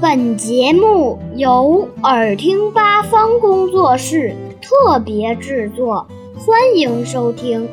[0.00, 7.68] 本节目由耳听八方工作室特别制作，欢迎收听。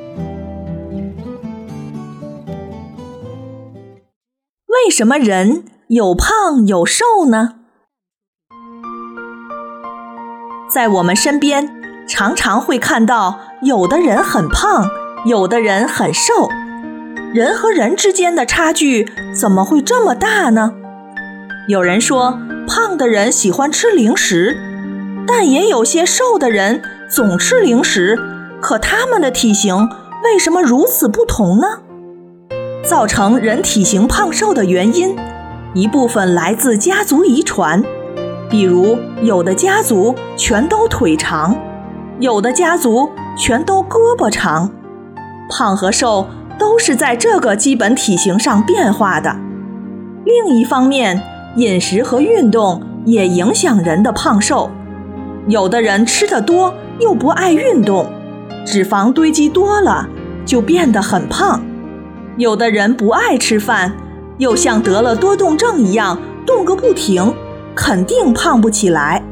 [4.67, 7.55] 为什么人有胖有瘦呢？
[10.73, 11.69] 在我们身边，
[12.07, 14.89] 常常会看到有的人很胖，
[15.25, 16.49] 有的人很瘦。
[17.33, 20.75] 人和人之间的差距怎么会这么大呢？
[21.71, 24.57] 有人说，胖的人喜欢吃零食，
[25.25, 28.19] 但也有些瘦的人总吃零食，
[28.59, 29.87] 可他们的体型
[30.21, 31.67] 为什么如此不同呢？
[32.83, 35.15] 造成人体型胖瘦的原因，
[35.73, 37.81] 一部分来自家族遗传，
[38.49, 41.55] 比如有的家族全都腿长，
[42.19, 44.69] 有的家族全都胳膊长，
[45.49, 46.27] 胖和瘦
[46.59, 49.37] 都是在这个基本体型上变化的。
[50.25, 51.23] 另一方面，
[51.55, 54.69] 饮食和运动也影响人的胖瘦。
[55.47, 58.07] 有的人吃的多又不爱运动，
[58.65, 60.07] 脂肪堆积多了
[60.45, 61.59] 就变得很胖；
[62.37, 63.93] 有的人不爱吃饭，
[64.37, 67.33] 又像得了多动症一样动个不停，
[67.75, 69.23] 肯定胖不起来。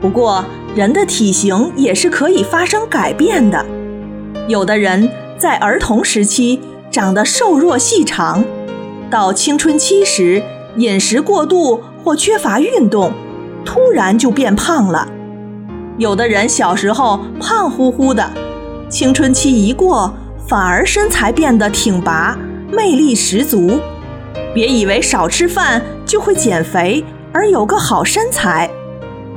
[0.00, 0.44] 不过，
[0.74, 3.66] 人的体型也是可以发生改变的。
[4.46, 6.60] 有的人在儿童时期
[6.90, 8.44] 长得瘦弱细长，
[9.10, 10.42] 到青春期时。
[10.76, 13.12] 饮食过度或缺乏运动，
[13.64, 15.08] 突然就变胖了。
[15.96, 18.30] 有的人小时候胖乎乎的，
[18.90, 20.12] 青春期一过，
[20.46, 22.38] 反而身材变得挺拔，
[22.70, 23.80] 魅力十足。
[24.54, 28.70] 别以为少吃饭就会减肥而有个好身材，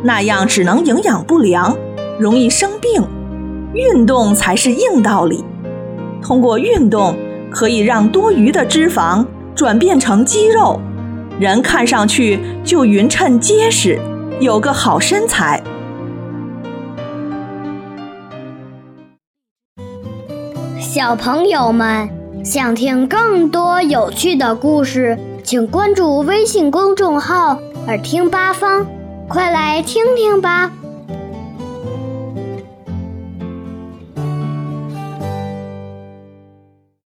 [0.04, 1.78] 那样只能营养不良，
[2.20, 3.02] 容易生病。
[3.74, 5.46] 运动才是硬道理。
[6.22, 7.16] 通过运动，
[7.50, 10.82] 可以让多余的脂肪转变成肌肉。
[11.40, 13.98] 人看上去就匀称结实，
[14.42, 15.64] 有个好身材。
[20.82, 22.10] 小朋友们
[22.44, 27.58] 想听更多有趣的故事，请关注微信公众号
[27.88, 28.86] “耳听八方”，
[29.30, 30.70] 快来听听吧。